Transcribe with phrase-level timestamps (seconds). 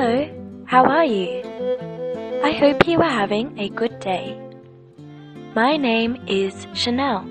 [0.00, 1.42] Hello, how are you?
[2.42, 4.34] I hope you are having a good day.
[5.54, 7.28] My name is Chanel.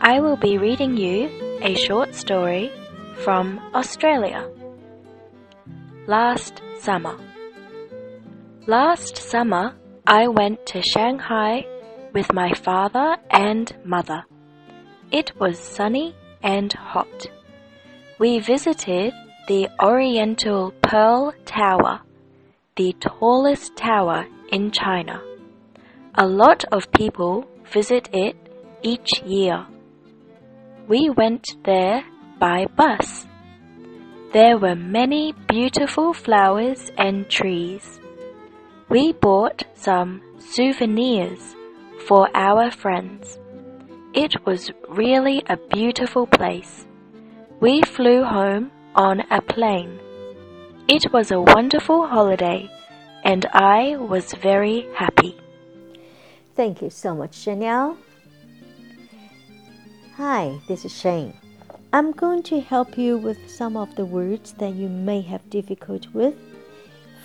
[0.00, 1.30] I will be reading you
[1.62, 2.72] a short story
[3.22, 4.50] from Australia.
[6.08, 7.16] Last summer.
[8.66, 11.64] Last summer, I went to Shanghai
[12.12, 14.24] with my father and mother.
[15.12, 17.26] It was sunny and hot.
[18.18, 19.14] We visited
[19.48, 22.00] the Oriental Pearl Tower,
[22.76, 25.22] the tallest tower in China.
[26.14, 28.36] A lot of people visit it
[28.82, 29.66] each year.
[30.88, 32.04] We went there
[32.38, 33.26] by bus.
[34.32, 38.00] There were many beautiful flowers and trees.
[38.88, 41.56] We bought some souvenirs
[42.06, 43.38] for our friends.
[44.14, 46.86] It was really a beautiful place.
[47.60, 49.99] We flew home on a plane.
[50.87, 52.69] It was a wonderful holiday,
[53.23, 55.37] and I was very happy.
[56.55, 57.97] Thank you so much, Chanel.
[60.17, 61.33] Hi, this is Shane.
[61.91, 66.09] I'm going to help you with some of the words that you may have difficulty
[66.13, 66.35] with.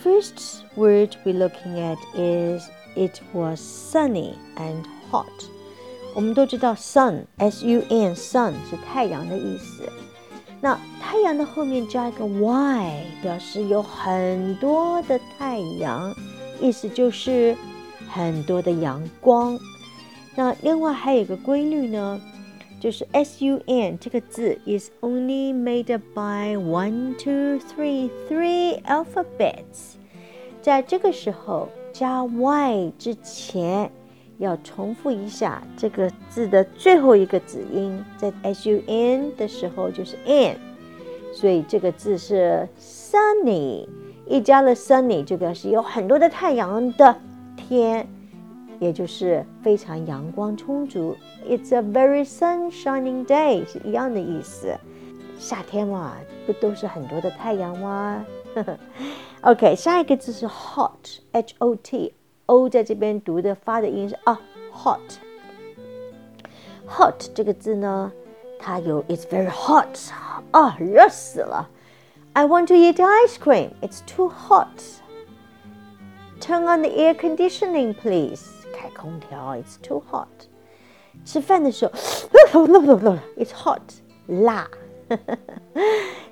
[0.02, 5.50] First word we're looking at is it was sunny and hot.
[6.14, 9.88] 我们都知道 sun s u n sun 是太阳的意思。
[10.61, 16.13] 那太阳的后面加一个 y，表示有很多的太阳，
[16.59, 17.55] 意思就是
[18.09, 19.59] 很多的阳光。
[20.35, 22.19] 那另外还有一个规律呢，
[22.79, 29.95] 就是 s u n 这个字 is only made by one, two, three, three alphabets。
[30.61, 33.91] 在这个时候加 y 之前。
[34.37, 40.57] 要重复一下这个字的最后一个子音，在 s u n 的时候就是 n，
[41.33, 43.87] 所以这个字是 sunny。
[44.27, 47.15] 一加了 sunny 就表示有很多的太阳的
[47.55, 48.07] 天，
[48.79, 51.15] 也就是非常阳光充足。
[51.47, 54.75] It's a very sunshining day 是一样的意思。
[55.37, 58.25] 夏天嘛，不都是很多的太阳吗？
[59.41, 62.13] OK，下一个字是 hot，h o t
[62.46, 64.40] o t。o 在这边读的发的音是啊，
[64.72, 68.12] hot。hot 这个字呢，
[68.58, 69.96] 它有 it's very hot
[70.50, 71.68] 啊，热死了。
[72.32, 73.70] I want to eat ice cream.
[73.80, 74.68] It's too hot.
[76.40, 78.46] Turn on the air conditioning, please.
[78.72, 80.26] 开空调，It's too hot.
[81.24, 81.92] 吃饭的时候，
[83.36, 83.80] It's hot，
[84.26, 84.68] 辣。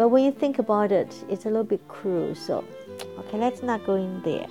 [0.00, 2.34] but when you think about it, it's a little bit cruel.
[2.34, 2.64] So,
[3.18, 4.46] okay, let's not go in there.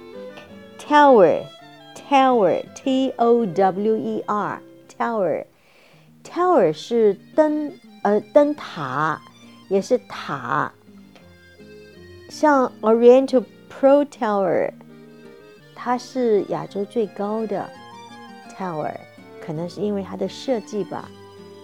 [0.78, 1.44] Tower,
[1.96, 4.62] tower, T O W E R,
[4.96, 5.46] tower,
[6.24, 7.74] tower 是灯
[8.04, 9.20] 呃灯塔，
[9.70, 10.72] 也是塔。
[12.30, 14.72] 像 Oriental Pearl Tower，
[15.74, 17.68] 它是亚洲最高的
[18.56, 18.94] tower，
[19.44, 21.10] 可能是因为它的设计吧。